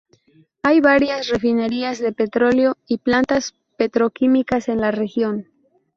[0.63, 5.45] Hay varias refinerías de petroleo y plantas petroquímicas en la región.